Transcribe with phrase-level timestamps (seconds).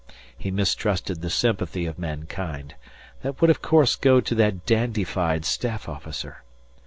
[0.35, 2.73] He mistrusted the sympathy of mankind.
[3.21, 6.41] That would of course go to that dandified staff officer.